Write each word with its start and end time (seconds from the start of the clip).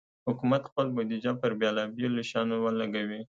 حکومت 0.27 0.61
خپل 0.69 0.85
بودیجه 0.95 1.31
پر 1.39 1.51
بېلابېلو 1.59 2.21
شیانو 2.29 2.55
ولګوي. 2.63 3.21